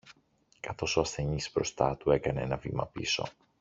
[0.59, 3.27] καθώς ο ασθενής μπροστά του έκανε ένα βήμα πίσω